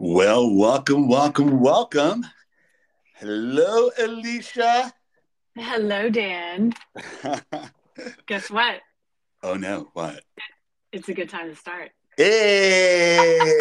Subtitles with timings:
[0.00, 2.24] Well, welcome, welcome, welcome.
[3.16, 4.92] Hello, Alicia.
[5.56, 6.72] Hello, Dan.
[8.26, 8.76] Guess what?
[9.42, 10.22] oh no, what?
[10.92, 11.90] It's a good time to start.
[12.16, 13.40] Hey!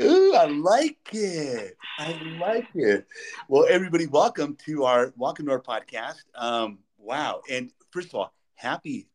[0.00, 1.76] Ooh, I like it.
[1.98, 3.04] I like it.
[3.48, 6.22] Well, everybody, welcome to our welcome to our podcast.
[6.36, 7.42] Um, wow!
[7.50, 9.08] And first of all, happy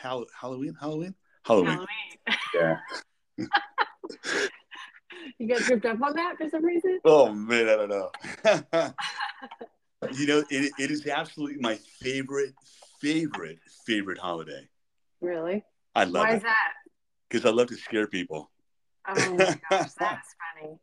[0.00, 1.72] Hall- Halloween, Halloween, Halloween.
[2.56, 2.78] Halloween.
[3.38, 3.46] Yeah.
[5.38, 7.00] You got tripped up on that for some reason?
[7.04, 8.10] Oh man, I don't know.
[10.12, 12.54] you know, it, it is absolutely my favorite,
[13.00, 14.68] favorite, favorite holiday.
[15.20, 15.64] Really?
[15.94, 16.72] I love Why it is that?
[17.28, 18.50] because I love to scare people.
[19.08, 20.78] Oh my gosh, that's funny.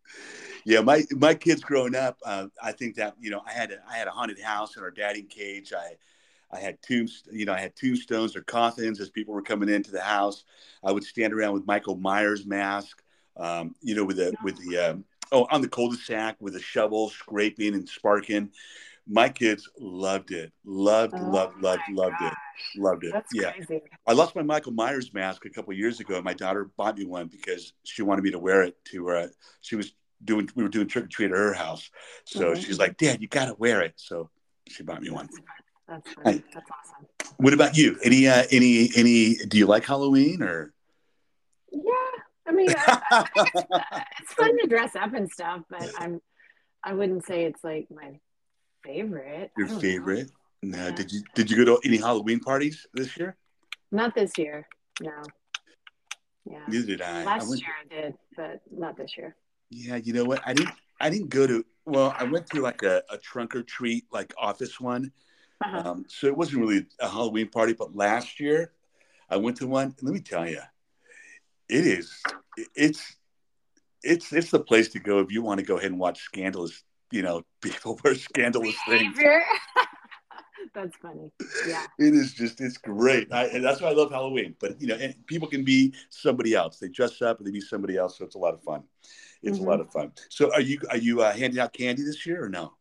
[0.66, 3.78] Yeah, my my kids growing up, uh, I think that you know I had a,
[3.90, 5.74] I had a haunted house in our batting cage.
[5.74, 5.96] I
[6.52, 9.92] I had tombs, you know, I had tombstones or coffins as people were coming into
[9.92, 10.44] the house.
[10.84, 13.02] I would stand around with Michael Myers mask,
[13.38, 17.10] um, you know, with the with the um, oh on the cul-de-sac with a shovel
[17.10, 18.52] scraping and sparking.
[19.08, 22.34] My kids loved it, loved, Oh loved, loved, loved it,
[22.78, 23.12] loved it.
[23.12, 23.52] That's yeah.
[23.52, 23.82] crazy.
[24.08, 27.06] I lost my Michael Myers mask a couple years ago, and my daughter bought me
[27.06, 29.10] one because she wanted me to wear it to.
[29.10, 29.28] Uh,
[29.62, 29.94] she was
[30.24, 31.90] doing, we were doing trick or treat at her house,
[32.26, 32.64] so Mhm.
[32.64, 34.30] she's like, "Dad, you got to wear it." So
[34.68, 35.28] she bought me one.
[35.88, 36.44] That's funny.
[36.54, 37.08] That's awesome.
[37.38, 37.98] What about you?
[38.04, 39.36] Any, uh, any, any?
[39.36, 40.74] Do you like Halloween or?
[41.72, 41.82] Yeah.
[42.52, 46.22] I mean, I, I it's, fun to dress up and stuff, but I'm,
[46.84, 48.20] I wouldn't say it's like my
[48.84, 49.52] favorite.
[49.58, 49.80] Your know.
[49.80, 50.32] favorite?
[50.62, 50.78] No.
[50.78, 50.92] Yeah.
[50.92, 53.38] Did you Did you go to any Halloween parties this year?
[53.92, 54.68] Not this year.
[55.02, 55.24] No.
[56.46, 56.60] Yeah.
[56.68, 57.22] Neither did I.
[57.22, 59.36] I Last went- year I did, but not this year.
[59.70, 60.42] Yeah, you know what?
[60.46, 60.76] I didn't.
[61.00, 61.66] I didn't go to.
[61.86, 65.12] Well, I went to like a, a trunk or treat like office one.
[65.64, 65.92] Uh-huh.
[65.92, 68.74] Um, so it wasn't really a Halloween party, but last year
[69.30, 69.96] I went to one.
[70.02, 70.60] Let me tell you,
[71.72, 72.22] it is.
[72.76, 73.16] It's
[74.04, 76.84] it's it's the place to go if you want to go ahead and watch scandalous.
[77.12, 79.18] You know, people wear scandalous things.
[80.74, 81.32] That's funny.
[81.68, 81.86] Yeah.
[81.98, 83.32] It is just it's great.
[83.34, 84.56] I, and that's why I love Halloween.
[84.60, 86.78] But you know, and people can be somebody else.
[86.78, 88.18] They dress up and they be somebody else.
[88.18, 88.84] So it's a lot of fun.
[89.44, 89.66] It's Mhm.
[89.66, 90.14] a lot of fun.
[90.30, 92.74] So are you are you uh, handing out candy this year or no?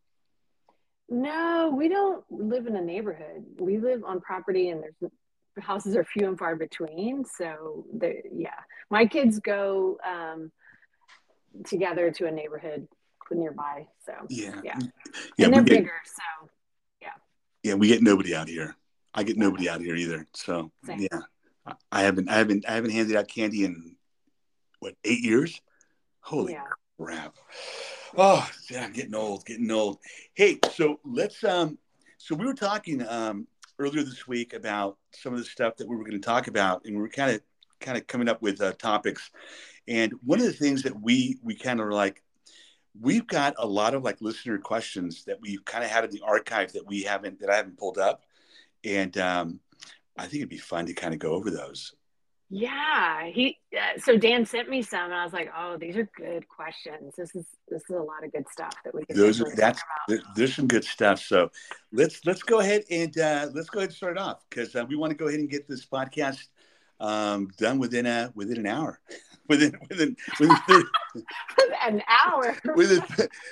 [1.09, 3.45] No, we don't live in a neighborhood.
[3.59, 5.11] We live on property and there's the
[5.59, 7.25] houses are few and far between.
[7.25, 8.51] So there yeah.
[8.91, 10.53] My kids go um
[11.65, 12.87] together to a neighborhood
[13.33, 13.87] nearby.
[14.05, 14.61] So Yeah.
[14.65, 14.79] Yeah.
[15.37, 15.47] Yeah.
[15.47, 16.49] and they're get, bigger, so
[17.01, 17.09] yeah,
[17.63, 18.77] yeah, we get nobody out here.
[19.15, 20.27] I get nobody out here either.
[20.35, 21.01] So Same.
[21.01, 21.21] yeah,
[21.67, 23.97] I- I haven't, I haven't, I haven't handed out candy in
[24.81, 25.61] what eight years.
[26.23, 26.65] Holy yeah.
[26.99, 27.35] crap!
[28.17, 29.99] Oh, yeah, I'm getting old, getting old.
[30.35, 31.79] Hey, so let's, um,
[32.19, 33.47] so we were talking um
[33.81, 36.85] earlier this week about some of the stuff that we were going to talk about,
[36.85, 37.41] and we were kind of,
[37.81, 39.31] kind of coming up with uh, topics.
[39.89, 42.23] And one of the things that we we kind of like
[43.01, 46.23] we've got a lot of like listener questions that we've kind of had in the
[46.25, 48.23] archive that we haven't that I haven't pulled up,
[48.85, 49.61] and um,
[50.17, 51.95] I think it'd be fun to kind of go over those.
[52.53, 53.59] Yeah, he.
[53.73, 57.15] Uh, so Dan sent me some, and I was like, "Oh, these are good questions.
[57.17, 59.79] This is this is a lot of good stuff that we can." Those are that's
[59.81, 61.21] talk about." there's some good stuff.
[61.21, 61.51] So
[61.93, 64.97] let's let's go ahead and uh, let's go ahead and start off because uh, we
[64.97, 66.49] want to go ahead and get this podcast
[66.99, 69.01] um, done within a within an hour,
[69.49, 70.85] within within within 30,
[71.87, 72.57] an hour.
[72.75, 73.01] within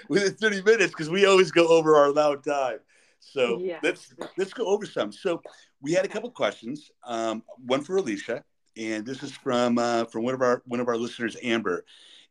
[0.09, 2.79] within 30 minutes because we always go over our allowed time.
[3.21, 3.79] So Yeah.
[3.85, 5.13] let's let's go over some.
[5.13, 5.41] So
[5.81, 6.91] we had a couple questions.
[7.05, 8.43] Um, one for Alicia,
[8.79, 11.85] and this is from uh, from one of our one of our listeners, Amber.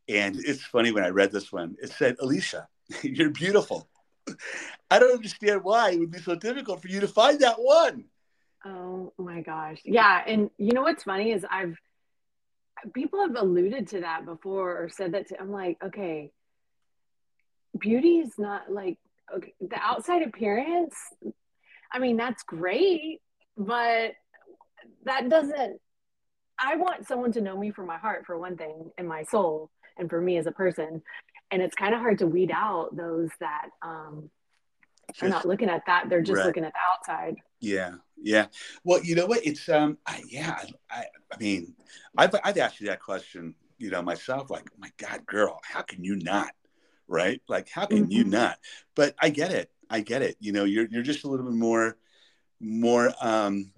[0.09, 1.75] And it's funny when I read this one.
[1.81, 2.67] It said, "Alicia,
[3.03, 3.89] you're beautiful.
[4.91, 8.05] I don't understand why it would be so difficult for you to find that one."
[8.65, 9.79] Oh my gosh.
[9.85, 10.21] Yeah.
[10.25, 11.77] And you know what's funny is I've,
[12.93, 16.31] people have alluded to that before or said that to, I'm like, okay,
[17.77, 18.97] beauty is not like,
[19.33, 20.95] okay, the outside appearance,
[21.91, 23.21] I mean, that's great,
[23.55, 24.13] but
[25.05, 25.79] that doesn't,
[26.59, 29.69] I want someone to know me for my heart, for one thing, and my soul,
[29.97, 31.01] and for me as a person.
[31.51, 34.29] And it's kind of hard to weed out those that um,
[35.21, 36.09] are not looking at that.
[36.09, 36.47] They're just Right.
[36.47, 37.37] looking at the outside.
[37.59, 38.47] Yeah, yeah.
[38.83, 39.45] Well, you know what?
[39.45, 40.59] It's um, I, yeah.
[40.91, 41.73] I, I mean,
[42.17, 44.49] I've I've asked you that question, you know, myself.
[44.49, 46.51] Like, my God, girl, how can you not?
[47.07, 47.41] Right?
[47.47, 48.31] Like, how can you Mhm.
[48.31, 48.59] not?
[48.95, 49.71] But I get it.
[49.89, 50.35] I get it.
[50.39, 51.97] You know, you're you're just a little bit more,
[52.59, 53.11] more.
[53.21, 53.71] um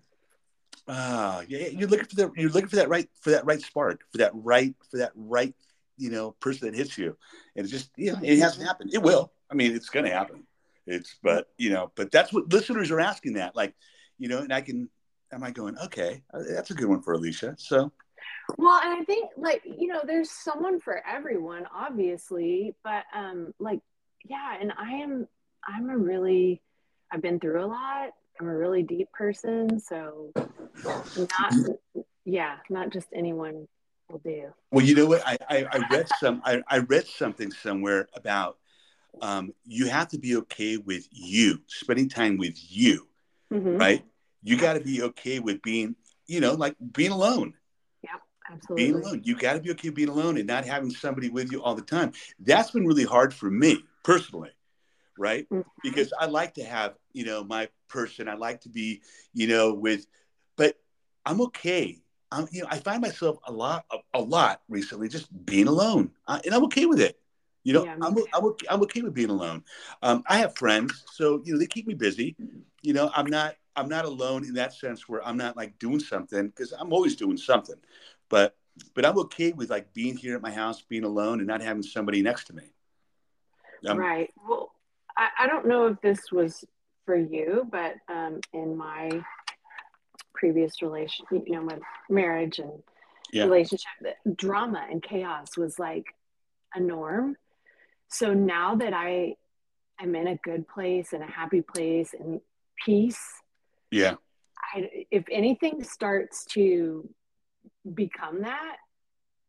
[0.90, 4.02] uh yeah, you're looking for the you're looking for that right for that right spark
[4.12, 5.54] for that right for that right
[5.98, 7.16] you know person that hits you.
[7.56, 8.92] And it just you know it hasn't happened.
[8.94, 9.32] it will.
[9.52, 10.46] I mean it's going to happen.
[10.88, 13.76] It's but you know but that's what listeners are asking that like
[14.18, 14.90] you know and i can
[15.32, 17.56] am i going okay uh, that's a good one for alicia.
[17.60, 17.92] So
[18.58, 23.80] Well, and I think like, you know, there's someone for everyone, obviously, but um like
[24.26, 25.28] yeah, and I am
[25.68, 26.62] I'm a really
[27.12, 28.14] I've been through a lot.
[28.40, 30.32] I'm a really deep person, so
[31.18, 31.54] not
[32.26, 33.68] yeah, not just anyone
[34.10, 34.54] will do.
[34.72, 35.22] Well, you know what?
[35.26, 38.58] I, I, I read some I, I read something somewhere about
[39.22, 43.08] um, you have to be okay with you spending time with you,
[43.52, 43.78] Mhm.
[43.78, 44.06] right?
[44.42, 45.96] You got to be okay with being,
[46.28, 47.56] you know, like being alone.
[48.02, 48.12] Yeah,
[48.50, 48.86] absolutely.
[48.86, 49.22] being alone.
[49.26, 51.82] You got to be okay being alone and not having somebody with you all the
[51.82, 52.14] time.
[52.40, 54.52] That's been really hard for me personally,
[55.20, 55.48] right?
[55.52, 55.66] Mhm.
[55.84, 58.28] Because I like to have, you know, my person.
[58.30, 59.02] I like to be,
[59.34, 60.08] you know, with,
[60.58, 60.80] but
[61.26, 62.02] I'm okay.
[62.32, 66.12] I'm, you know, I find myself a lot, a, a lot recently just being alone,
[66.28, 67.20] uh, and I'm okay with it.
[67.64, 68.16] You know, Yeah, I'm.
[68.34, 69.64] I'm, okay, I'm okay with being alone.
[70.02, 72.36] Um, I have friends, so you know they keep me busy.
[72.82, 76.00] You know, I'm not I'm not alone in that sense where I'm not like doing
[76.00, 77.76] something because I'm always doing something,
[78.30, 78.56] but
[78.94, 81.84] but I'm okay with like being here at my house, being alone, and not having
[81.84, 82.72] somebody next to me.
[83.88, 84.30] Um, right.
[84.48, 84.72] Well,
[85.20, 86.64] I, I don't know if this was
[87.06, 89.10] for you, but um, in my
[90.34, 91.78] previous relation, you know, my
[92.10, 92.72] marriage and
[93.32, 93.44] Yeah.
[93.46, 96.06] relationship, the drama and chaos was like
[96.74, 97.36] a norm.
[98.08, 99.36] So now that I
[100.00, 102.40] am in a good place and a happy place and
[102.86, 103.22] peace,
[103.92, 104.16] Yeah,
[104.74, 107.08] I, if anything starts to
[107.94, 108.78] become that,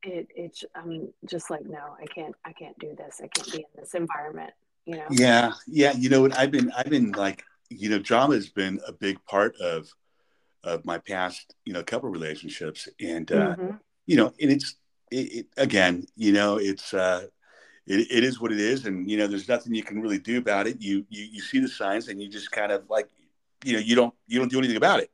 [0.03, 3.21] it it's I'm just like no, I can't I can't do this.
[3.23, 4.53] I can't be in this environment.
[4.87, 5.07] You know.
[5.11, 5.93] yeah, yeah.
[5.93, 6.37] You know what?
[6.37, 9.93] I've been I've been like you know drama has been a big part of
[10.65, 13.81] of my past you know couple relationships, and uh, Mhm.
[14.07, 14.77] you know, and it's
[15.11, 17.27] it, it, again, you know, it's uh,
[17.87, 20.39] it, it is what it is, and you know, there's nothing you can really do
[20.39, 20.81] about it.
[20.81, 23.09] You you you see the signs, and you just kind of like,
[23.65, 25.11] you know, you don't you don't do anything about it.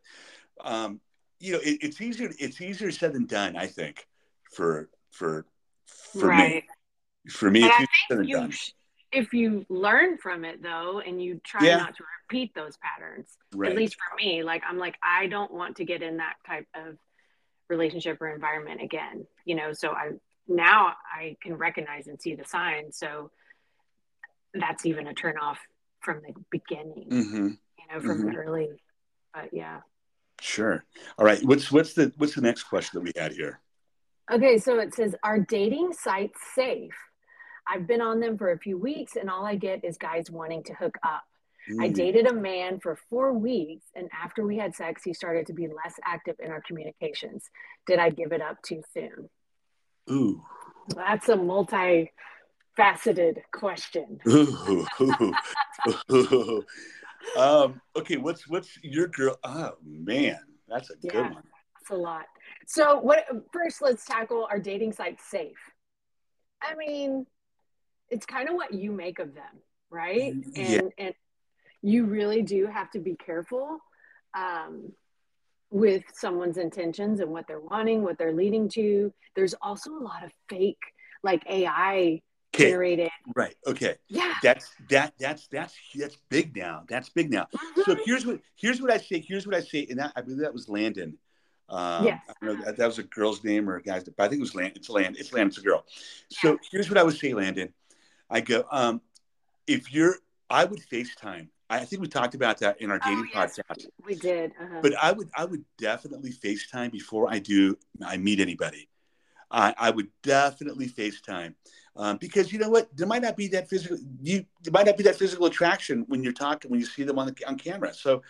[0.65, 1.01] Um,
[1.39, 4.07] you know, it, it's easier it's easier said than done, I think,
[4.53, 5.47] for for
[5.87, 6.55] for right.
[6.55, 6.63] me.
[7.31, 8.51] For me, And it's easier said than done.
[8.53, 8.71] sh-
[9.17, 11.77] if you learn from it though and you try Yeah.
[11.79, 13.71] not to repeat those patterns Right.
[13.71, 16.67] at least for me like i'm like i don't want to get in that type
[16.75, 16.97] of
[17.69, 20.11] relationship or environment again you know so i
[20.49, 23.31] now i can recognize and see the signs so
[24.55, 25.59] that's even a turn off
[26.01, 27.49] from the beginning hmm
[27.79, 28.37] you know from Mhm.
[28.37, 28.69] early
[29.35, 29.81] but yeah
[30.39, 30.85] Sure.
[31.19, 31.43] All right.
[31.45, 33.61] What's what's the what's the next question that we had here?
[34.31, 36.95] okay so it says are dating sites safe
[37.69, 40.63] i've been on them for a few weeks and all i get is guys wanting
[40.63, 41.25] to hook up
[41.81, 41.95] I Mm.
[41.95, 45.67] dated a man for four weeks, and after we had sex, he started to be
[45.67, 47.51] less active in our communications.
[47.89, 49.29] Did I give it up too soon?
[50.09, 50.45] Ooh.
[50.95, 54.21] That's a multifaceted question.
[54.29, 54.87] Ooh.
[56.13, 56.65] Ooh.
[57.37, 59.37] um, okay, what's what's your girl?
[59.43, 61.35] Oh man, that's a good one.
[61.35, 62.27] That's a lot.
[62.69, 63.83] So, what first?
[63.83, 65.59] Let's tackle are dating sites safe?
[66.63, 67.27] I mean,
[68.11, 69.45] it's kind of what you make of them,
[69.91, 70.35] right?
[70.55, 70.63] Yeah.
[70.81, 71.15] And and
[71.83, 73.79] you really do have to be careful
[74.37, 74.93] um,
[75.71, 79.13] with someone's intentions and what they're wanting, what they're leading to.
[79.35, 80.79] There's also a lot of fake,
[81.23, 82.23] like AI
[82.55, 83.11] Okay, generated.
[83.35, 83.55] right.
[83.67, 84.33] Okay, Yeah.
[84.43, 86.85] that's that that's that's that's big now.
[86.89, 87.49] That's big now.
[87.85, 89.21] So here's what here's what I say.
[89.21, 91.19] Here's what I say, and that I believe that was Landon.
[91.69, 92.23] Um, Yes.
[92.29, 94.39] I don't know that, that was a girl's name or a guy's, but I think
[94.39, 94.77] it was Landon.
[94.77, 95.17] It's Land.
[95.19, 95.49] It's Land.
[95.49, 95.85] It's a girl.
[96.31, 97.75] So here's what I would say, Landon.
[98.31, 99.01] I go, um,
[99.67, 100.17] if you're,
[100.51, 101.49] I would FaceTime.
[101.69, 103.59] I think we talked about that in our Oh, dating yes.
[103.59, 103.87] podcast.
[104.05, 104.53] We did.
[104.61, 104.79] Uh-huh.
[104.83, 107.77] But I would, I would definitely FaceTime before I do.
[108.05, 108.89] I meet anybody.
[109.51, 111.55] I, I would definitely FaceTime
[111.97, 112.95] um, because you know what?
[112.97, 113.97] There might not be that physical.
[114.21, 117.19] You there might not be that physical attraction when you're talking when you see them
[117.19, 117.95] on the on camera.
[117.95, 118.23] So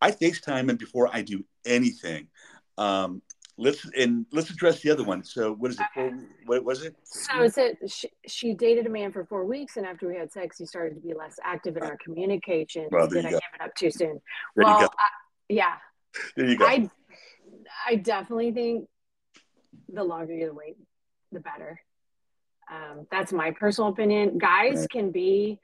[0.00, 2.28] I FaceTime them before I do anything.
[2.78, 3.22] Um,
[3.58, 5.24] let's and let's address the other one.
[5.24, 5.86] So what is it?
[5.96, 6.14] Okay.
[6.46, 6.96] What was it?
[7.04, 10.32] So it said she, she dated a man for four weeks, and after we had
[10.32, 12.88] sex, he started to be less active in our communication.
[12.90, 13.38] Well, Did I go.
[13.38, 14.20] give it up too soon?
[14.56, 14.90] There well.
[14.98, 15.06] I,
[15.48, 15.74] yeah,
[16.36, 16.66] There you go.
[16.66, 16.90] I
[17.86, 18.88] I definitely think
[19.92, 20.76] the longer you wait,
[21.30, 21.80] the better.
[22.70, 24.38] Um, that's my personal opinion.
[24.38, 25.58] Guys can be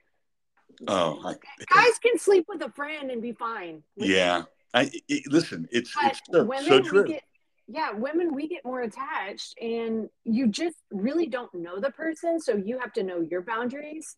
[0.87, 1.35] oh, I,
[1.73, 3.83] guys can sleep with a friend and be fine.
[3.95, 4.43] yeah.
[4.71, 5.67] I it, listen.
[5.71, 7.05] It's But it's so, so true.
[7.05, 7.23] get
[7.71, 12.55] yeah, women we get more attached, and you just really don't know the person, so
[12.55, 14.15] you have to know your boundaries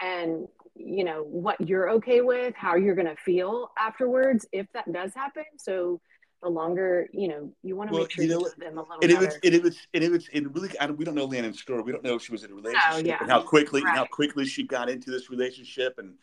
[0.00, 5.14] and you know what you're okay with, how you're gonna feel afterwards if that does
[5.14, 5.44] happen.
[5.58, 6.00] So
[6.42, 8.82] the longer you know, you want to Well, make sure you you know them a
[8.82, 11.14] little and it was, and it was, and it was, and really, I we don't
[11.14, 11.82] know Landon's story.
[11.82, 13.18] We don't know if she was in a relationship yeah.
[13.20, 15.94] and how quickly, and how quickly she got into this relationship.
[15.98, 16.14] And,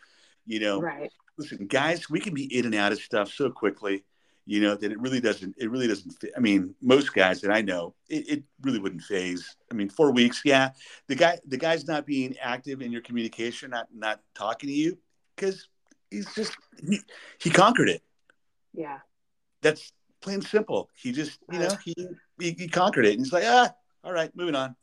[0.45, 1.09] you know, right.
[1.37, 4.03] listen, guys, we can be in and out of stuff so quickly.
[4.49, 6.31] You know, then it really doesn't, it really doesn't fit.
[6.35, 9.55] I mean, most guys that I know, it, it really wouldn't phase.
[9.71, 10.71] I mean, four weeks, yeah.
[11.07, 14.97] The guy, the guy's not being active in your communication, not, not talking to you
[15.35, 15.67] because
[16.09, 16.55] he's just,
[16.87, 16.99] he,
[17.39, 18.01] he conquered it.
[18.73, 18.99] Yeah.
[19.61, 20.89] That's plain simple.
[20.95, 21.95] He just, you know, he,
[22.39, 23.13] he, he conquered it.
[23.13, 23.71] And he's like, ah,
[24.03, 24.75] all right, moving on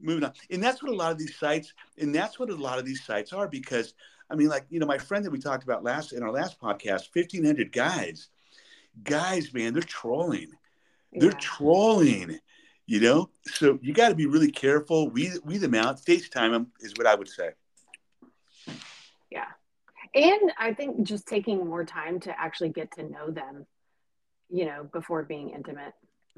[0.00, 0.32] moving on.
[0.48, 3.04] And that's what a lot of these sites, and that's what a lot of these
[3.04, 3.94] sites are because
[4.30, 6.60] I mean, like, you know, my friend that we talked about last in our last
[6.60, 8.28] podcast, 1500 guys
[9.02, 10.48] guys, man, they're trolling.
[11.12, 11.20] Yeah.
[11.20, 12.38] They're trolling,
[12.86, 13.30] you know?
[13.46, 15.08] So you got to be really careful.
[15.10, 16.00] We weed them out.
[16.00, 17.50] FaceTime them is what I would say.
[19.30, 19.46] Yeah.
[20.14, 23.66] And I think just taking more time to actually get to know them,
[24.48, 25.92] you know, before being intimate.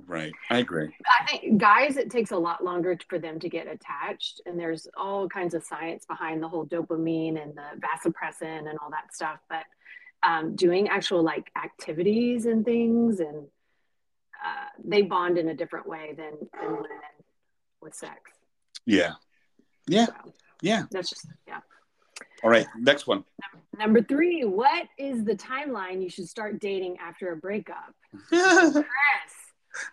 [0.06, 0.32] Right.
[0.48, 0.94] I agree.
[1.20, 4.40] I think guys, it takes a lot longer for them to get attached.
[4.46, 8.90] And there's all kinds of science behind the whole dopamine and the vasopressin and all
[8.90, 9.40] that stuff.
[9.48, 9.64] But
[10.22, 13.46] um, doing actual like activities and things and
[14.44, 16.86] uh, they bond in a different way than, than women
[17.82, 18.16] with sex.
[18.86, 19.12] Yeah.
[19.86, 20.06] Yeah.
[20.06, 20.14] So,
[20.62, 20.82] yeah.
[20.90, 21.60] that's just yeah.
[22.42, 23.24] All right next one.
[23.78, 27.94] Number three what is the timeline you should start dating after a breakup?
[28.28, 28.84] Chris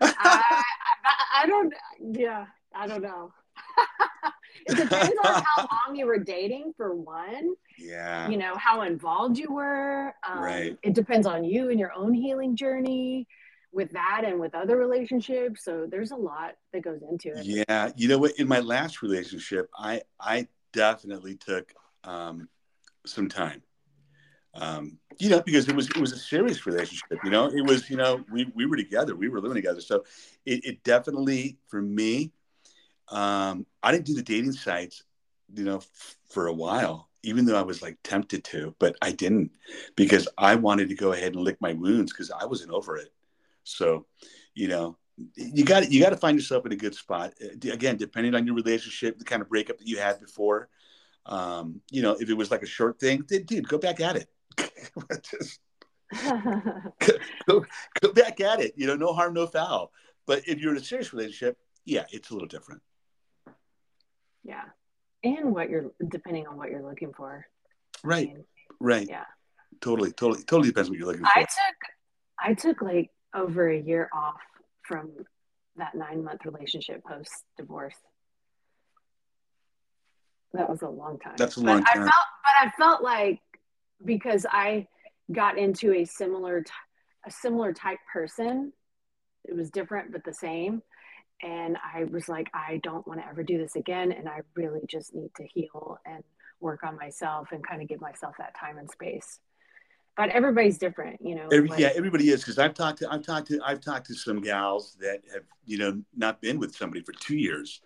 [0.02, 0.14] I,
[1.04, 1.74] I, I don't
[2.14, 3.32] yeah i don't know
[4.66, 9.38] it depends on how long you were dating for one yeah you know how involved
[9.38, 13.28] you were um, right it depends on you and your own healing journey
[13.72, 17.92] with that and with other relationships so there's a lot that goes into it yeah
[17.96, 21.74] you know what in my last relationship i i definitely took
[22.04, 22.48] um
[23.06, 23.62] some time
[24.60, 27.20] um, you know, because it was it was a serious relationship.
[27.24, 30.04] You know, it was you know we we were together, we were living together, so
[30.46, 32.32] it, it definitely for me
[33.10, 35.04] um, I didn't do the dating sites,
[35.54, 39.12] you know, f- for a while, even though I was like tempted to, but I
[39.12, 39.52] didn't
[39.96, 43.14] because I wanted to go ahead and lick my wounds because I wasn't over it.
[43.64, 44.06] So,
[44.54, 44.98] you know,
[45.36, 47.34] you got you got to find yourself in a good spot.
[47.42, 50.70] Uh, again, depending on your relationship, the kind of breakup that you had before.
[51.26, 54.30] Um, you know, if it was like a short thing, dude, go back at it.
[55.24, 55.60] Just
[57.48, 57.66] go,
[58.02, 58.74] go back at it.
[58.78, 59.92] You know, no harm, no foul.
[60.26, 62.82] But if you're in a serious relationship, yeah, it's a little different.
[64.48, 64.64] Yeah.
[65.24, 67.46] And what you're depending on what you're looking for.
[68.04, 68.30] Right.
[68.30, 68.46] I mean,
[68.80, 69.08] right.
[69.08, 69.26] Yeah.
[69.82, 71.32] Totally, totally, totally depends what you're looking for.
[71.36, 71.78] I took
[72.40, 74.42] I took like over a year off
[74.84, 75.12] from
[75.76, 77.96] that nine month relationship post divorce.
[80.54, 81.36] That was a long time.
[81.38, 82.04] That's a long but time.
[82.04, 82.14] I felt,
[82.44, 83.42] but I felt like
[84.04, 84.88] because I
[85.32, 86.64] got into a similar,
[87.26, 88.72] a similar type person,
[89.44, 90.82] it was different but the same
[91.42, 94.12] and I was like, I don't want to ever do this again.
[94.12, 96.24] And I really just need to heal and
[96.60, 99.40] work on myself and kind of give myself that time and space.
[100.16, 101.48] But everybody's different, you know.
[101.52, 104.16] Every, like, yeah, everybody is because I've talked to I've talked to I've talked to
[104.16, 107.82] some gals that have you know not been with somebody for two years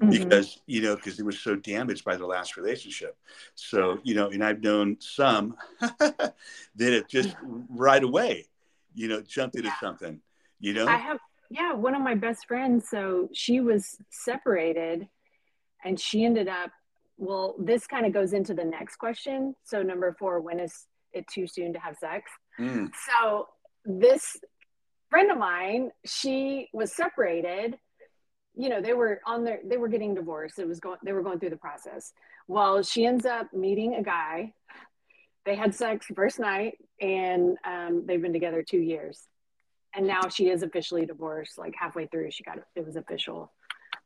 [0.00, 0.10] mm-hmm.
[0.10, 3.18] because you know because they were so damaged by their last relationship.
[3.54, 6.32] So you know, and I've known some that
[6.78, 7.36] have just
[7.68, 8.46] right away,
[8.94, 9.80] you know, jumped into yeah.
[9.80, 10.20] something.
[10.60, 11.18] You know, I have
[11.54, 12.88] yeah, one of my best friends.
[12.90, 15.06] So she was separated
[15.84, 16.72] and she ended up,
[17.16, 19.54] well, this kind of goes into the next question.
[19.62, 22.28] So, number four, when is it too soon to have sex?
[22.58, 22.90] Mm.
[23.08, 23.46] So,
[23.84, 24.36] this
[25.10, 27.78] friend of mine, she was separated.
[28.56, 30.58] You know, they were on their, they were getting divorced.
[30.58, 32.12] It was going, they were going through the process.
[32.48, 34.54] Well, she ends up meeting a guy.
[35.46, 39.28] They had sex first night and um, they've been together two years
[39.94, 41.58] and now she is officially divorced.
[41.58, 43.52] Like halfway through, she got it, it was official.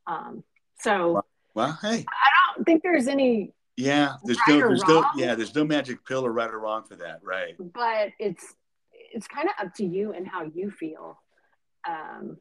[0.07, 0.45] Um,
[0.80, 1.23] so,
[1.54, 3.52] well, hey, I don't think there's any.
[3.76, 6.85] Yeah, there's right no, there's no, yeah, there's no magic pill or right or wrong
[6.85, 7.54] for that, right?
[7.59, 8.45] But it's
[9.12, 11.21] it's kind of up to you and how you feel
[11.88, 12.38] um,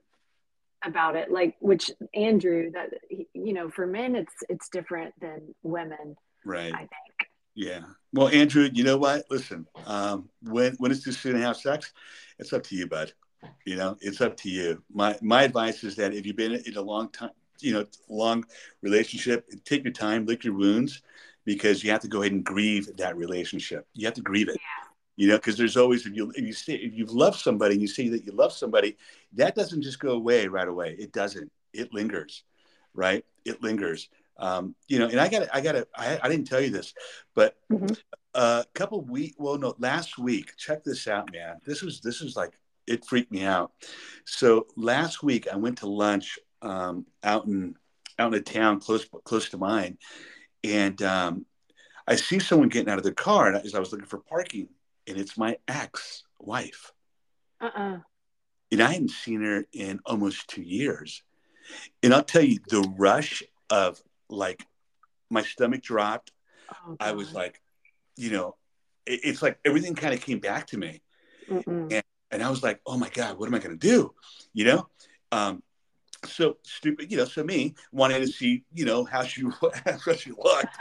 [0.83, 1.31] about it.
[1.31, 6.73] Like, which Andrew, that you know, for men, it's it's different than women, right?
[6.73, 6.89] I think.
[7.53, 7.81] Yeah.
[8.13, 9.25] Well, Andrew, you know what?
[9.29, 11.91] Listen, um, when when it's too soon to have sex,
[12.39, 13.13] it's up to you, bud
[13.65, 14.83] you know it's up to you.
[14.93, 18.45] My my advice is that if you've been in a long time you know long
[18.81, 21.01] relationship take your time lick your wounds
[21.43, 23.87] because you have to go ahead and grieve that relationship.
[23.93, 24.57] You have to grieve it.
[24.57, 24.89] Yeah.
[25.15, 27.81] you know because there's always if you if you say if you've loved somebody and
[27.81, 28.97] you say that you love somebody
[29.33, 30.95] that doesn't just go away right away.
[30.99, 31.51] It doesn't.
[31.73, 32.43] It lingers
[32.97, 33.23] right?
[33.45, 34.09] It lingers.
[34.39, 36.93] Um, you know and i got i got I, I didn't tell you this
[37.33, 37.91] but mm-hmm.
[38.35, 41.55] a couple week well no last week check this out man.
[41.65, 42.51] This was this was like
[42.87, 43.71] it freaked me out.
[44.25, 47.75] So last week I went to lunch um, out in
[48.19, 49.97] out in a town close close to mine,
[50.63, 51.45] and um,
[52.07, 54.69] I see someone getting out of their car, and as I was looking for parking,
[55.05, 56.91] and it's my ex wife.
[57.61, 57.97] Uh-uh.
[58.71, 61.23] And I hadn't seen her in almost two years.
[62.03, 64.65] And I'll tell you, the rush of like
[65.29, 66.31] my stomach dropped.
[66.71, 67.61] Oh, I was like,
[68.15, 68.55] you know,
[69.05, 71.01] it, it's like everything kind of came back to me.
[71.49, 71.93] Mm-mm.
[71.93, 74.13] And, and I was like, oh my God, what am I going to do?
[74.53, 74.89] You know?
[75.31, 75.63] Um,
[76.25, 79.43] so stupid, you know, so me wanting to see, you know, how she,
[80.05, 80.75] how she looked.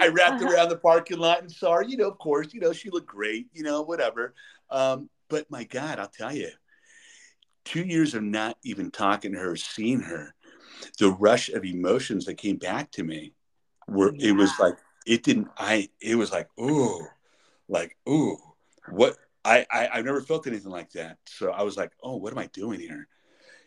[0.00, 2.72] I wrapped around the parking lot and saw her, you know, of course, you know,
[2.72, 4.34] she looked great, you know, whatever.
[4.70, 6.50] Um, but my God, I'll tell you,
[7.64, 10.34] two years of not even talking to her, seeing her,
[10.98, 13.32] the rush of emotions that came back to me
[13.88, 14.74] were, it was like,
[15.06, 17.06] it didn't, I, it was like, ooh,
[17.68, 18.36] like, ooh,
[18.90, 21.18] what, I, I, I've never felt anything like that.
[21.26, 23.08] So I was like, oh, what am I doing here?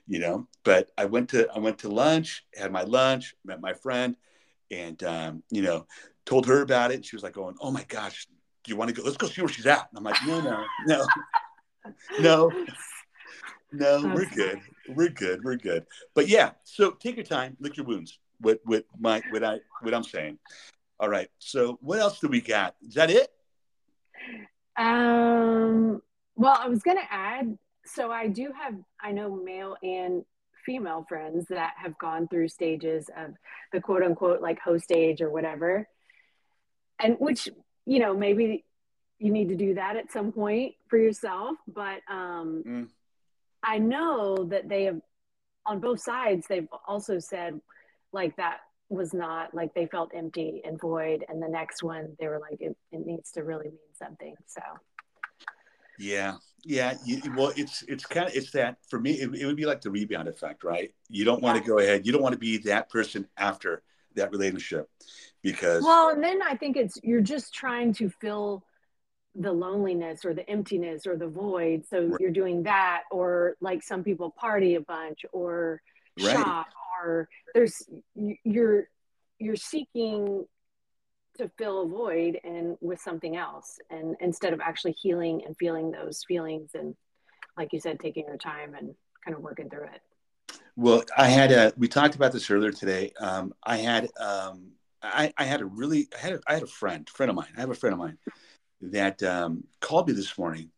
[0.07, 3.73] You know, but I went to, I went to lunch, had my lunch, met my
[3.73, 4.15] friend
[4.69, 5.85] and, um, you know,
[6.25, 7.05] told her about it.
[7.05, 8.27] She was like going, oh my gosh,
[8.63, 9.03] do you want to go?
[9.03, 9.87] Let's go see where she's at.
[9.89, 11.07] And I'm like, no, no, no,
[12.19, 12.65] no,
[13.71, 14.61] no, we're good.
[14.89, 15.43] We're good.
[15.43, 15.85] We're good.
[16.13, 18.19] But yeah, so take your time, lick your wounds.
[18.39, 20.37] What what my what I what I'm saying.
[20.99, 21.29] All right.
[21.39, 22.75] So what else do we got?
[22.81, 23.29] Is that it?
[24.77, 26.01] Um,
[26.35, 30.23] well, I was going to add, so I do have, I know male and
[30.65, 33.33] female friends that have gone through stages of
[33.73, 35.87] the quote unquote like host stage or whatever.
[36.99, 37.49] And which,
[37.85, 38.63] you know, maybe
[39.17, 41.57] you need to do that at some point for yourself.
[41.67, 42.87] But um, Mm.
[43.63, 45.01] I know that they have,
[45.65, 47.61] on both sides, they've also said
[48.11, 48.61] like that
[48.91, 51.25] was not like they felt empty and void.
[51.29, 54.35] And the next one, they were like, it, it needs to really mean something.
[54.47, 54.61] So,
[55.97, 56.35] Yeah.
[56.63, 56.95] Yeah.
[57.05, 59.13] You, well, it's it's kind of it's that for me.
[59.13, 60.93] It, it would be like the rebound effect, right?
[61.09, 62.05] You don't want to go ahead.
[62.05, 63.83] You don't want to be that person after
[64.15, 64.89] that relationship
[65.41, 68.63] because well, and then I think it's you're just trying to fill
[69.35, 71.85] the loneliness or the emptiness or the void.
[71.87, 72.19] So Right.
[72.19, 75.81] you're doing that, or like some people party a bunch or
[76.19, 76.33] Right.
[76.33, 76.67] shop,
[76.99, 77.81] or there's
[78.15, 78.89] you- you're
[79.39, 80.45] you're seeking
[81.37, 85.91] to fill a void and with something else, and instead of actually healing and feeling
[85.91, 86.95] those feelings and
[87.57, 90.01] like you said, taking your time and kind of working through it.
[90.75, 91.73] Well, I had a.
[91.77, 93.13] We talked about this earlier today.
[93.19, 94.09] Um, I had.
[94.19, 94.71] Um,
[95.03, 96.07] I, I had a really.
[96.15, 96.33] I had.
[96.33, 97.07] A, I had a friend.
[97.09, 97.53] Friend of mine.
[97.57, 98.17] I have a friend of mine
[98.81, 100.71] that um, called me this morning,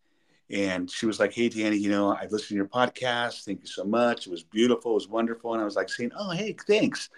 [0.49, 3.43] and she was like, "Hey, Danny, you know, I've listened to your podcast.
[3.43, 4.27] Thank you so much.
[4.27, 4.91] It was beautiful.
[4.91, 7.09] It was wonderful." And I was like, saying, "Oh, hey, thanks."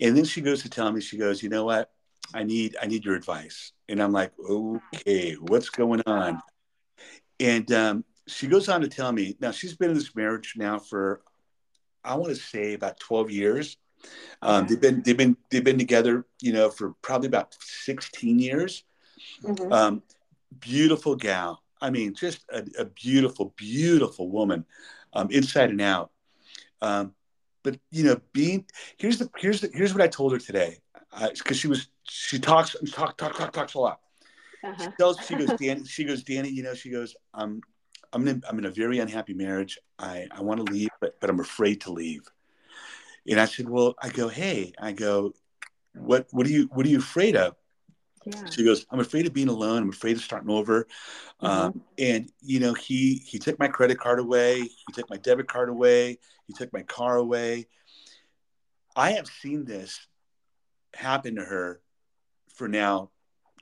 [0.00, 1.90] And then she goes to tell me, she goes, "You know what?
[2.34, 2.76] I need.
[2.80, 6.42] I need your advice." And I'm like, "Okay, what's going on?"
[7.38, 9.36] And um, she goes on to tell me.
[9.40, 11.22] Now she's been in this marriage now for
[12.04, 13.76] I want to say about 12 years.
[14.42, 18.84] Um, they've been they've been they've been together, you know, for probably about 16 years.
[19.42, 19.72] Mhm.
[19.72, 20.02] Um,
[20.60, 21.62] beautiful gal.
[21.80, 24.64] I mean, just a, a beautiful, beautiful woman,
[25.12, 26.10] um, inside and out.
[26.80, 27.14] Um,
[27.62, 28.64] but you know, being
[28.96, 30.78] here's the here's the here's what I told her today,
[31.34, 34.00] because she was she talks talk talk talk talks a lot.
[34.64, 34.84] Uh-huh.
[34.84, 37.60] She tells she goes Danny she goes Danny you know she goes um
[38.12, 41.30] I'm in I'm in a very unhappy marriage I I want to leave but but
[41.30, 42.22] I'm afraid to leave
[43.28, 45.34] and I said well I go hey I go
[45.94, 47.54] what what are you what are you afraid of
[48.26, 48.50] Yeah.
[48.50, 50.86] she goes I'm afraid of being alone I'm afraid of starting over
[51.40, 55.46] um, and you know he he took my credit card away he took my debit
[55.48, 57.68] card away he took my car away
[58.96, 60.06] I have seen this
[60.94, 61.80] happen to her
[62.54, 63.10] for now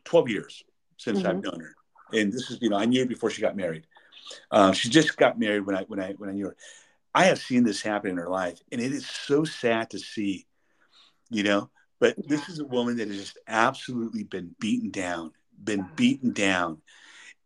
[0.05, 0.63] 12 years
[0.97, 1.75] since I've known her.
[2.13, 3.87] And this is, you know, I knew her before she got married.
[4.51, 6.57] Um, she just got married when I when I when I knew her.
[7.15, 10.47] I have seen this happen in her life, and it is so sad to see,
[11.31, 11.71] you know.
[12.05, 15.33] But this is a woman that has just absolutely been beaten down,
[15.65, 16.83] been beaten down,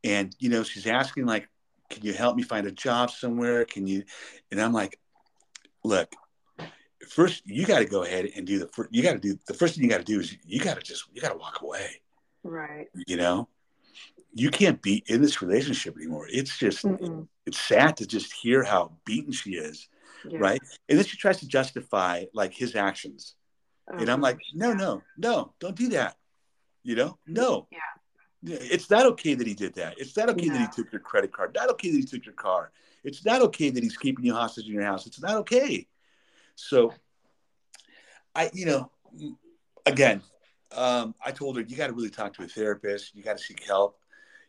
[0.02, 1.48] and you know, she's asking like,
[1.90, 3.64] "Can you help me find a job somewhere?
[3.64, 4.02] Can you?"
[4.50, 4.98] And I'm like,
[5.84, 6.12] "Look,
[7.08, 8.92] first you got to go ahead and do the first.
[8.92, 10.82] You got to do the first thing you got to do is you got to
[10.82, 12.00] just you got to walk away."
[12.42, 12.88] Right.
[13.06, 13.48] you know
[14.34, 17.28] you can't be in this relationship anymore it's just Mm-mm.
[17.46, 19.88] it's sad to just hear how beaten she is
[20.24, 20.38] Yeah.
[20.38, 23.34] right and then she tries to justify like his actions
[23.90, 26.16] Oh, and i'm like no no no don't do that.
[26.82, 27.66] You know no.
[27.70, 28.56] Yeah.
[28.60, 29.94] it's not okay that he did that.
[29.98, 31.54] It's not okay that he took your credit card.
[31.54, 32.70] Not okay that he took your car.
[33.02, 35.06] It's not okay that he's keeping you hostage in your house.
[35.06, 35.86] It's not okay.
[36.54, 36.92] So
[38.34, 38.90] i you know
[39.86, 40.22] again
[40.76, 43.14] um, i told her you got to really talk to a therapist.
[43.14, 43.98] You got to seek help.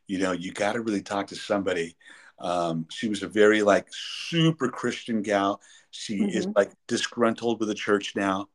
[0.08, 1.96] You know you got to really talk to somebody.
[2.40, 5.62] Um, she was a very like super christian gal.
[5.92, 6.54] She is Mhm.
[6.56, 8.50] like disgruntled with the church now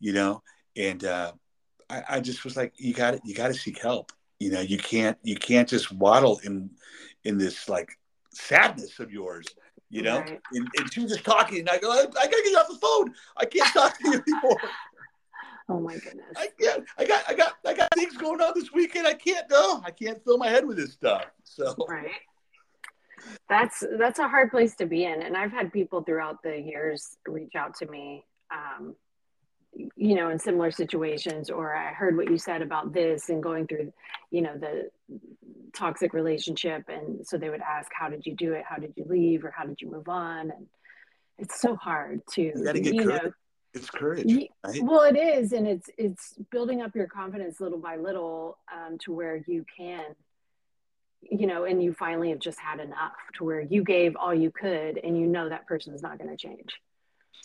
[0.00, 0.42] you know
[0.76, 1.32] and uh,
[1.88, 4.78] I, I just was like you got you got to seek help you know you
[4.78, 6.70] can't you can't just waddle in
[7.24, 7.98] in this like
[8.32, 9.46] sadness of yours,
[9.88, 10.20] you know?
[10.20, 10.40] Right.
[10.52, 12.68] And, and she was just talking, and I go, I, I gotta get you off
[12.68, 13.14] the phone.
[13.36, 14.60] I can't talk to you anymore.
[15.68, 16.26] Oh my goodness.
[16.36, 16.84] I can't.
[16.98, 17.24] I got.
[17.28, 17.54] I got.
[17.66, 19.06] I got things going on this weekend.
[19.06, 19.46] I can't.
[19.50, 21.26] No, I can't fill my head with this stuff.
[21.44, 22.10] So right
[23.50, 27.18] that's that's a hard place to be in and i've had people throughout the years
[27.28, 28.96] reach out to me um,
[29.96, 33.66] you know in similar situations or i heard what you said about this and going
[33.66, 33.92] through
[34.30, 34.90] you know the
[35.72, 39.04] toxic relationship and so they would ask how did you do it how did you
[39.08, 40.66] leave or how did you move on and
[41.38, 43.22] it's so hard to you gotta get you courage.
[43.22, 43.32] know
[43.72, 44.48] it's courage.
[44.64, 44.82] Right?
[44.82, 49.12] well it is and it's it's building up your confidence little by little um, to
[49.12, 50.04] where you can
[51.22, 54.50] you know and you finally have just had enough to where you gave all you
[54.50, 56.74] could and you know that person's not going to change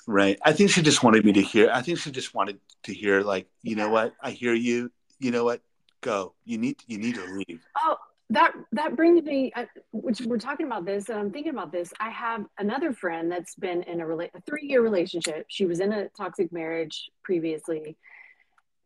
[0.08, 0.38] Right.
[0.44, 1.70] I think she just wanted me to hear.
[1.72, 4.14] I think she just wanted to hear, like, you know what?
[4.22, 4.92] I hear you.
[5.20, 5.62] You know what?
[6.02, 6.34] Go.
[6.46, 6.78] You need.
[6.88, 7.62] You need to leave.
[7.84, 7.98] oh
[8.32, 11.94] that that brings me uh, which we're talking about this and i'm thinking about this
[12.00, 15.80] i have another friend that's been in a, rela- a three year relationship she was
[15.80, 17.96] in a toxic marriage previously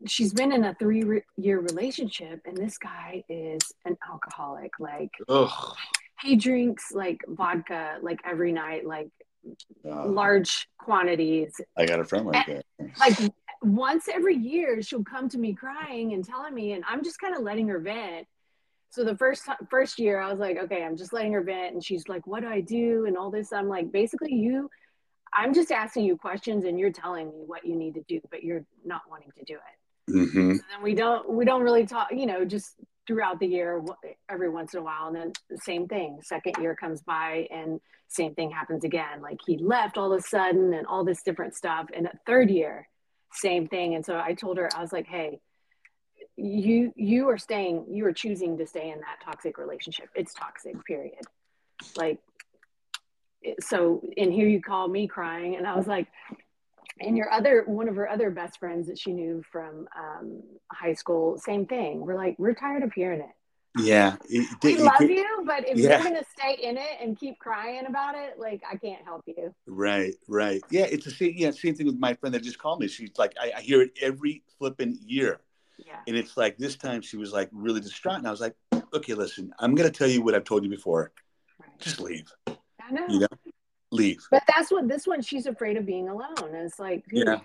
[0.05, 5.11] she's been in a three re- year relationship and this guy is an alcoholic like
[5.29, 5.75] Ugh.
[6.21, 9.09] he drinks like vodka like every night like
[9.85, 11.53] Uh, large quantities.
[11.77, 12.65] I got a friend like that.
[12.99, 13.17] like
[13.61, 17.35] once every year she'll come to me crying and telling me and i'm just kind
[17.35, 18.25] of letting her vent.
[18.91, 21.83] So the first first year i was like okay i'm just letting her vent and
[21.83, 23.05] she's like what do i do?
[23.05, 23.51] and all this.
[23.53, 24.69] I'm like basically you
[25.33, 28.43] i'm just asking you questions and you're telling me what you need to do but
[28.43, 30.29] you're not wanting to do it.
[30.31, 32.75] Hmm and then we don't we don't really talk you know just
[33.09, 33.83] throughout the year
[34.29, 37.81] every once in a while and then the same thing second year comes by and
[38.07, 41.55] same thing happens again like he left all of a sudden and all this different
[41.55, 42.87] stuff and a third year
[43.33, 45.39] same thing and so i told her i was like hey
[46.39, 50.09] you you are staying you are choosing to stay in that toxic relationship.
[50.15, 51.19] It's toxic period.
[51.97, 52.19] Like
[53.59, 56.07] so and here you call me crying and i was like
[57.01, 60.93] and your other one of her other best friends that she knew from um, high
[60.93, 63.29] school same thing we're like we're tired of hearing it
[63.77, 64.15] Yeah.
[64.29, 65.89] It- we it- love you but if Yeah.
[66.01, 69.53] you're gonna stay in it and keep crying about it like i can't help you
[69.67, 70.61] Right, right.
[70.71, 71.33] Yeah, it's the same.
[71.35, 72.87] Yeah, same thing with my friend that just called me.
[72.87, 75.39] She's like, I, I hear it every flipping year,
[75.77, 78.55] yeah and it's like this time she was like really distraught, and I was like,
[78.93, 81.11] okay, listen, I'm gonna tell you what I've told you before.
[81.61, 81.79] right.
[81.79, 82.27] Just leave.
[82.47, 83.27] i know You know,
[83.91, 84.19] leave.
[84.31, 87.39] but that's what this one she's afraid of being alone and it's like Yeah.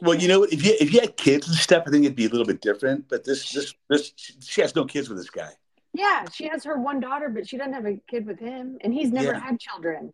[0.00, 2.24] Well, you know, if you if you had kids and stuff, I think it'd be
[2.26, 3.08] a little bit different.
[3.08, 5.50] But this this this she has no kids with this guy.
[5.94, 8.92] yeah she has her one daughter but she doesn't have a kid with him and
[8.94, 9.40] he's never Yeah.
[9.40, 10.12] had children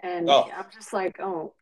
[0.00, 0.48] and Oh.
[0.58, 1.54] i'm just like oh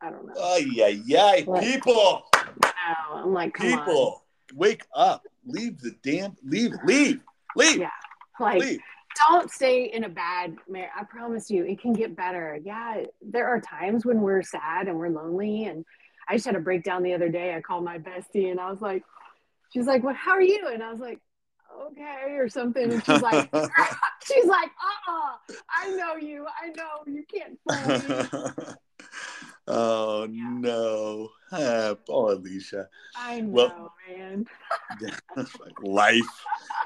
[0.00, 1.40] i don't know Oh yeah, yeah.
[1.44, 1.64] What?
[1.64, 2.22] People,
[2.62, 2.70] No,
[3.14, 5.26] i'm like come on people, wake up.
[5.44, 6.36] Leave the damn.
[6.44, 6.72] Leave.
[6.84, 7.20] Leave.
[7.56, 7.78] Leave.
[7.78, 7.90] Yeah.
[8.38, 8.80] like Leave.
[9.28, 10.90] Don't stay in a bad marriage.
[10.98, 12.58] I promise you, it can get better.
[12.62, 15.64] Yeah, there are times when we're sad and we're lonely.
[15.64, 15.84] And
[16.28, 17.54] I just had a breakdown the other day.
[17.54, 19.02] I called my bestie and I was like,
[19.72, 20.16] she's like, "What?
[20.16, 21.20] How are you?" And I was like,
[21.82, 22.92] "Okay," or something.
[22.92, 23.50] And she's like,
[24.24, 24.70] she's like,
[25.08, 26.46] "Uh-uh, I know you.
[26.46, 28.74] I know you can't fool me."
[29.68, 30.48] oh Yeah.
[30.50, 31.30] no.
[31.52, 32.88] Ah, poor Alicia.
[33.16, 34.46] I know, Well- man.
[35.36, 36.44] Like life.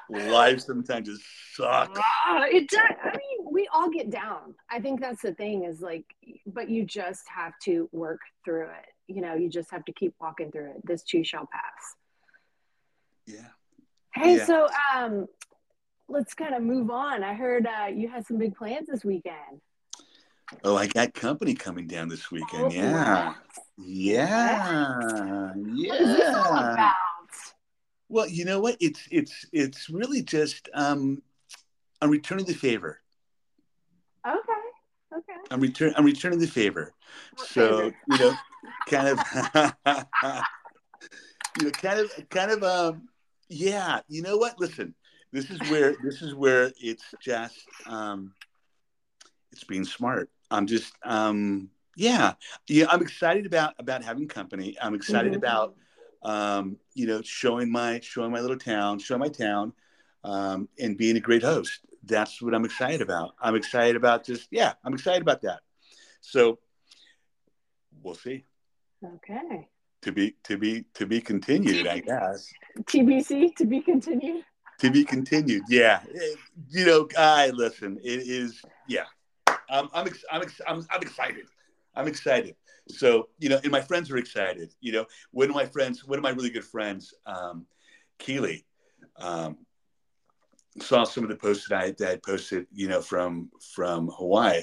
[0.08, 1.22] Life sometimes just
[1.54, 1.98] sucks.
[2.02, 2.80] Ah, it does.
[3.02, 4.54] I mean, we all get down.
[4.70, 6.04] I think that's the thing is like,
[6.46, 8.86] but you just have to work through it.
[9.06, 10.86] You know, you just have to keep walking through it.
[10.86, 11.94] This too shall pass.
[13.26, 13.48] Yeah.
[14.14, 14.44] Hey, Yeah.
[14.46, 15.26] so um,
[16.08, 17.22] let's kind of move on.
[17.22, 19.60] I heard uh, you had some big plans this weekend.
[20.64, 22.66] Oh, I got company coming down this weekend.
[22.66, 23.34] Oh, yeah.
[23.78, 25.52] Yeah.
[25.54, 26.92] What is this all Yeah.
[28.08, 28.76] Well, you know what?
[28.80, 31.22] It's it's it's really just um
[32.02, 33.00] I'm returning the favor.
[34.26, 34.38] Okay.
[35.16, 35.38] Okay.
[35.50, 36.92] I'm return I'm returning the favor.
[37.36, 37.96] What so, favor?
[38.08, 38.34] you know,
[38.88, 39.18] kind of
[41.58, 43.08] you know, kind of kind of um
[43.48, 44.58] yeah, you know what?
[44.58, 44.94] Listen,
[45.32, 48.34] this is where this is where it's just um
[49.52, 50.30] it's being smart.
[50.50, 52.34] I'm just um yeah.
[52.66, 54.76] Yeah, I'm excited about about having company.
[54.80, 55.36] I'm excited Mhm.
[55.36, 55.76] about
[56.22, 59.72] um, you know, showing my showing my little town, showing my town,
[60.22, 61.80] um, and being a great host.
[62.04, 63.34] That's what I'm excited about.
[63.40, 65.60] I'm excited about just yeah, I'm excited about that.
[66.20, 66.58] So
[68.02, 68.44] we'll see.
[69.04, 69.68] Okay.
[70.02, 72.52] To be to be to be continued, I guess.
[72.80, 74.44] TBC to be continued.
[74.78, 75.64] To be continued.
[75.68, 76.00] Yeah.
[76.68, 77.98] You know, I listen.
[78.02, 79.04] It is yeah.
[79.70, 81.46] I'm I'm ex- I'm, ex- I'm I'm excited.
[81.94, 82.56] I'm excited.
[82.88, 84.74] So you know, and my friends are excited.
[84.80, 87.66] You know, one of my friends, one of my really good friends, um,
[88.18, 88.64] Keely,
[89.16, 89.58] um,
[90.80, 94.62] saw some of the posts that I, that I posted, you know, from from Hawaii,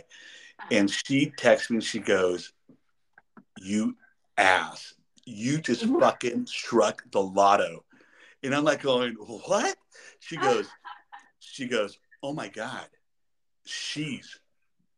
[0.72, 2.54] and she texts me and she goes,
[3.62, 3.96] "You
[4.38, 4.94] ass,
[5.26, 7.84] you just fucking struck the lotto,"
[8.44, 9.78] and I'm like going, "What?"
[10.20, 10.68] She goes,
[11.40, 12.88] she goes, "Oh my god,
[13.66, 14.40] she's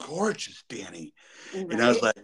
[0.06, 1.14] gorgeous, Danny,"
[1.54, 1.66] right.
[1.72, 2.18] and I was like,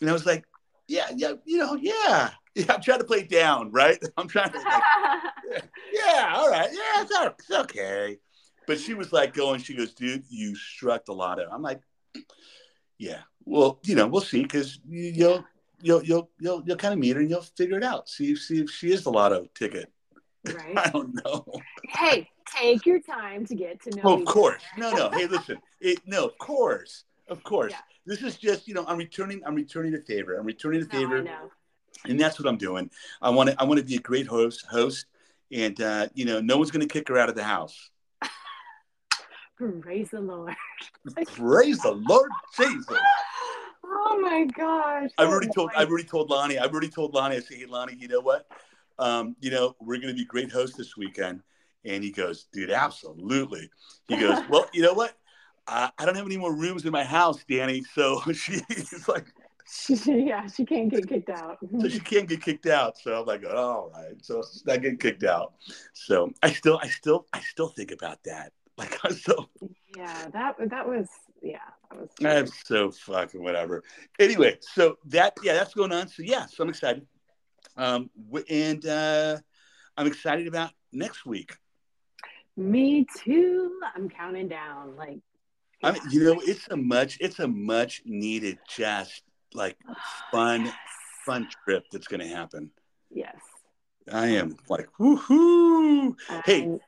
[0.00, 0.44] and I was like,
[0.88, 3.96] "Yeah, yeah, you know, yeah." Yeah, I'm trying to play down, right?
[4.16, 4.82] I'm trying to, like,
[5.92, 7.12] yeah, all right, yeah, it's,
[7.48, 8.18] it's okay.
[8.66, 11.48] But she was like going, she goes, dude, you struck the lotto.
[11.50, 11.80] I'm like,
[12.98, 15.44] yeah, well, you know, we'll see because you'll,
[15.80, 18.08] you'll, you'll, you'll, you'll kind of meet her and you'll figure it out.
[18.08, 19.92] See, see if she is the lotto ticket.
[20.46, 20.76] Right.
[20.76, 21.44] I don't know.
[21.88, 24.02] Hey, take your time to get to know.
[24.04, 24.62] Oh, of course.
[24.76, 25.10] No, no.
[25.10, 25.58] Hey, listen.
[25.80, 27.72] It, no, of course, of course.
[27.72, 27.78] Yeah.
[28.06, 29.40] This is just, you know, I'm returning.
[29.46, 30.36] I'm returning the favor.
[30.36, 31.22] I'm returning a favor.
[31.22, 31.50] No,
[32.04, 32.90] and that's what I'm doing.
[33.22, 35.06] I want to I want to be a great host host,
[35.52, 37.90] and uh, you know, no one's going to kick her out of the house.
[39.80, 40.54] Praise the Lord.
[41.34, 42.98] Praise the Lord Jesus.
[43.84, 45.10] Oh my gosh.
[45.18, 46.58] I've already told I've already told Lonnie.
[46.58, 47.36] I've already told Lonnie.
[47.36, 48.46] I say, hey Lonnie, you know what?
[48.98, 51.42] Um, you know, we're gonna be great hosts this weekend.
[51.84, 53.70] And he goes, dude, absolutely.
[54.08, 55.14] He goes, well, you know what?
[55.70, 57.84] I, I don't have any more rooms in my house, Danny.
[57.94, 59.26] So she's like,
[60.04, 61.58] yeah, she can't get kicked out.
[61.80, 62.98] so she can't get kicked out.
[62.98, 64.14] So I'm like, oh, all right.
[64.22, 65.54] So she's not getting kicked out.
[65.92, 68.52] So I still, I still, I still think about that.
[68.78, 69.50] Like i so.
[69.94, 71.06] Yeah, that that was
[71.42, 71.58] yeah,
[71.90, 72.08] that was.
[72.24, 73.82] I'm so fucking whatever.
[74.18, 76.08] Anyway, so that yeah, that's going on.
[76.08, 77.06] So yeah, so I'm excited.
[77.76, 78.08] Um,
[78.48, 79.36] and uh,
[79.98, 81.54] I'm excited about next week.
[82.56, 83.78] Me too.
[83.94, 84.96] I'm counting down.
[84.96, 85.18] Like.
[85.82, 89.22] I mean, you know, it's a much, it's a much needed, just
[89.54, 89.76] like
[90.30, 90.74] fun, yes.
[91.24, 92.70] fun trip that's going to happen.
[93.10, 93.36] Yes.
[94.12, 96.14] I am like, woohoo!
[96.44, 96.78] Hey,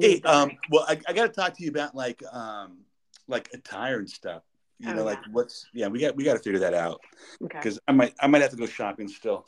[0.00, 2.78] hey, um, well, I, I got to talk to you about like, um,
[3.26, 4.42] like attire and stuff.
[4.80, 7.00] You oh, know, like what's yeah, we got we got to figure that out
[7.40, 7.84] because okay.
[7.88, 9.44] I might I might have to go shopping still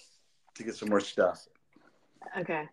[0.56, 1.46] to get some more stuff.
[2.36, 2.68] Okay.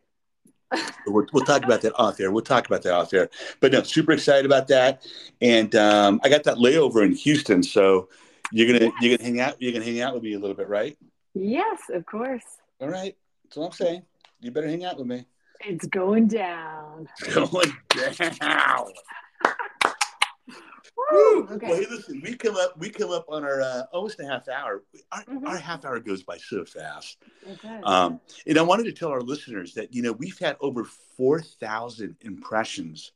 [1.08, 2.32] We'll, we'll talk about that off there.
[2.32, 3.30] We'll talk about that off there.
[3.60, 5.06] But no, super excited about that.
[5.42, 8.10] And um, I got that layover in Houston, so
[8.52, 8.94] you're gonna yes.
[9.02, 9.62] you're gonna hang out.
[9.62, 10.98] You're gonna hang out with me a little bit, right?
[11.34, 12.44] Yes, of course.
[12.80, 13.16] All right.
[13.44, 14.04] That's what I'm saying.
[14.42, 15.26] You better hang out with me.
[15.62, 17.08] It's going down.
[17.22, 18.86] It's going down.
[20.96, 21.48] Woo!
[21.52, 21.68] Okay.
[21.68, 24.48] Well, hey, listen, we come up, we come up on our uh, almost a half
[24.48, 24.84] hour.
[25.12, 25.48] Our, mm-hmm.
[25.48, 27.18] our, half hour goes by so fast.
[27.84, 31.42] Um, and I wanted to tell our listeners that you know we've had over four
[31.42, 33.12] thousand impressions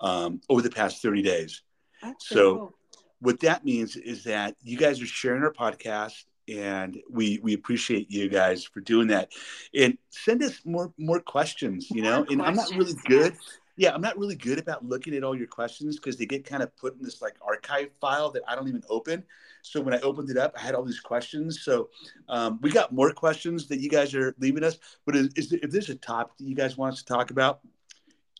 [0.00, 1.62] um, over the past thirty days.
[2.02, 2.74] That's so, cool
[3.20, 8.10] what that means is that you guys are sharing our podcast and we we appreciate
[8.10, 9.30] you guys for doing that
[9.74, 13.34] and send us more more questions you know more and i'm not really good
[13.76, 16.62] yeah i'm not really good about looking at all your questions because they get kind
[16.62, 19.22] of put in this like archive file that i don't even open
[19.62, 21.88] so when i opened it up i had all these questions so
[22.28, 25.70] um, we got more questions that you guys are leaving us but is, is if
[25.70, 27.60] there's a topic that you guys want us to talk about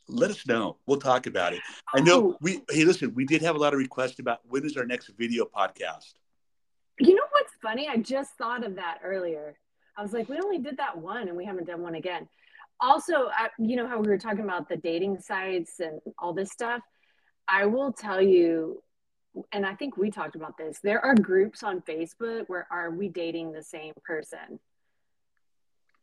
[0.09, 0.77] let us know.
[0.87, 1.61] We'll talk about it.
[1.93, 2.37] I know oh.
[2.41, 5.11] we hey listen, we did have a lot of requests about when is our next
[5.19, 6.15] video podcast.
[6.99, 7.89] You know what's funny?
[7.89, 9.59] I just thought of that earlier.
[9.97, 12.29] I was like, we only did that one and we haven't done one again.
[12.81, 16.51] Also, I, you know how we were talking about the dating sites and all this
[16.51, 16.83] stuff?
[17.49, 18.83] I will tell you,
[19.53, 20.79] and I think we talked about this.
[20.83, 24.61] There are groups on Facebook where are we dating the same person?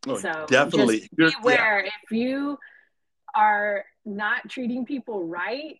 [0.07, 1.09] Oh, so definitely.
[1.15, 1.91] beware yeah.
[2.03, 2.57] if you
[3.35, 5.79] are not treating people right,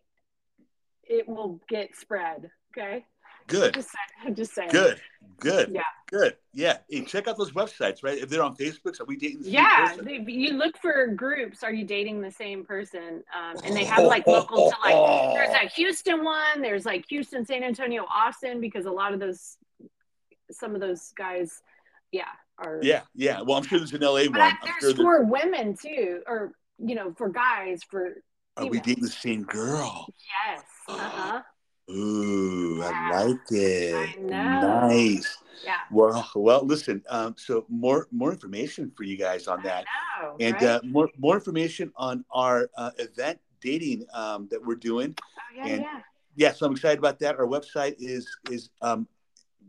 [1.04, 2.50] it will get spread.
[2.72, 3.06] Okay.
[3.48, 3.74] Good.
[3.74, 3.90] Just,
[4.34, 4.70] just saying.
[4.72, 5.00] Good.
[5.40, 5.72] Good.
[5.74, 5.82] Yeah.
[6.14, 6.36] Good.
[6.54, 6.78] Yeah.
[6.88, 8.20] Hey, check out those websites, right?
[8.20, 11.64] If they're on Facebook, are we dating the yeah, same you look for groups.
[11.64, 13.24] Are you dating the same person?
[13.36, 15.34] Um, and they have like local to like.
[15.34, 16.62] There's a Houston one.
[16.62, 19.58] There's like Houston, San Antonio, Austin, because a lot of those,
[20.52, 21.64] some of those guys,
[22.12, 22.26] yeah,
[22.60, 22.80] are.
[22.84, 23.02] Yeah.
[23.16, 23.42] Yeah.
[23.42, 24.58] Well, I'm sure there's an LA but one.
[24.64, 28.18] there's sure for women too, or you know, for guys, for
[28.58, 30.06] are we dating the same girl?
[30.48, 30.64] Yes.
[30.88, 31.42] Uh-huh.
[31.92, 32.43] Ooh,
[32.84, 33.94] I like it.
[33.96, 34.88] I.
[34.88, 35.38] Nice.
[35.64, 35.78] Yeah.
[35.92, 37.04] Well, well, listen.
[37.10, 39.86] Um, so more more information for you guys on that,
[40.22, 40.64] know, and right?
[40.64, 45.16] uh, more more information on our uh, event dating um, that we're doing.
[45.18, 46.00] Oh yeah, and, yeah.
[46.36, 47.38] Yeah, so I'm excited about that.
[47.38, 49.08] Our website is is um,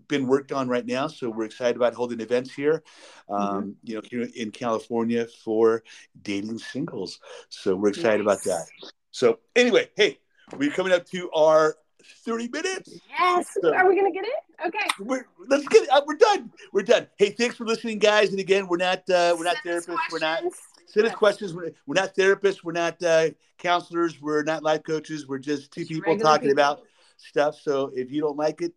[0.09, 1.07] been worked on right now.
[1.07, 2.83] So we're excited about holding events here,
[3.29, 3.35] mm-hmm.
[3.35, 3.71] um, mm-hmm.
[3.83, 5.83] you know, here in California for
[6.23, 7.21] dating singles.
[7.49, 8.45] So we're excited nice.
[8.45, 8.67] about that.
[9.11, 10.19] So anyway, hey,
[10.57, 11.77] we're coming up to our
[12.25, 12.99] 30 minutes.
[13.09, 13.49] Yes.
[13.61, 14.67] So Are we going to get it?
[14.67, 14.87] Okay.
[15.01, 15.89] We're, let's get it.
[15.91, 16.51] Uh, we're done.
[16.73, 17.07] We're done.
[17.19, 18.31] Hey, thanks for listening, guys.
[18.31, 19.97] And again, we're not uh, we're not therapists.
[20.13, 20.43] We're not
[20.87, 21.53] Send us questions.
[21.53, 22.63] We're, we're not therapists.
[22.63, 24.21] We're not uh, counselors.
[24.21, 25.27] We're not life coaches.
[25.27, 26.63] We're just two Just people talking people.
[26.63, 26.83] about
[27.17, 27.59] stuff.
[27.61, 28.73] So if you don't like it,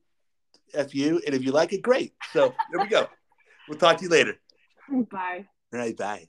[0.73, 1.21] F you.
[1.25, 2.13] And if you like it, great.
[2.33, 3.07] So there we go.
[3.69, 4.35] We'll talk to you later.
[5.11, 5.45] Bye.
[5.73, 5.95] All right.
[5.95, 6.27] Bye.